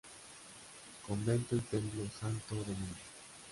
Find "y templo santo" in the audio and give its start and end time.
1.55-2.55